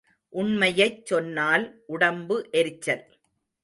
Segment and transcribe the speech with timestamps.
[0.33, 3.05] உண்மையைச் சொன்னால் உடம்பு எரிச்சல்.